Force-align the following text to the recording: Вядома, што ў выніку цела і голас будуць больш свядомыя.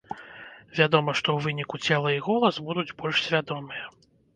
Вядома, 0.79 1.11
што 1.19 1.29
ў 1.35 1.39
выніку 1.49 1.83
цела 1.87 2.17
і 2.19 2.25
голас 2.31 2.61
будуць 2.71 2.91
больш 2.99 3.27
свядомыя. 3.31 3.85